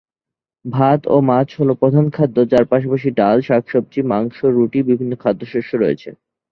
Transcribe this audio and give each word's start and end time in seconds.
ভাত 0.65 1.01
ও 1.07 1.15
মাছ 1.21 1.47
হলো 1.59 1.73
প্রধান 1.73 2.05
খাদ্য 2.09 2.37
যার 2.51 2.65
পাশাপাশি 2.65 3.09
ডাল, 3.11 3.37
শাক-সবজি, 3.41 4.01
মাংস, 4.11 4.37
রুটি, 4.55 4.79
বিভিন্ন 4.89 5.13
খাদ্যশস্য 5.15 5.71
রয়েছে। 5.75 6.09